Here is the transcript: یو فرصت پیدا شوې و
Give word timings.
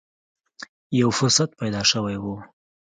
یو 0.99 1.09
فرصت 1.19 1.49
پیدا 1.59 1.81
شوې 1.91 2.15
و 2.19 2.25